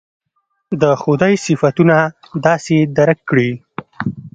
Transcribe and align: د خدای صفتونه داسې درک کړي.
د 0.81 0.83
خدای 1.01 1.33
صفتونه 1.45 1.97
داسې 2.45 2.77
درک 2.97 3.19
کړي. 3.29 3.51